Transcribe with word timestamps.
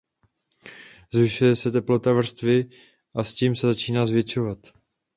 Zvyšuje 1.13 1.55
se 1.55 1.71
teplota 1.71 2.13
vrstvy 2.13 2.69
a 3.15 3.23
tím 3.23 3.55
se 3.55 3.67
začíná 3.67 4.05
zvětšovat. 4.05 4.59